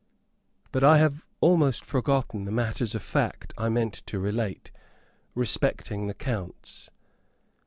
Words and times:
But 0.71 0.83
I 0.83 0.97
have 0.97 1.27
almost 1.41 1.85
forgotten 1.85 2.45
the 2.45 2.51
matters 2.51 2.95
of 2.95 3.03
fact 3.03 3.53
I 3.55 3.69
meant 3.69 3.93
to 4.07 4.17
relate, 4.17 4.71
respecting 5.35 6.07
the 6.07 6.15
counts. 6.15 6.89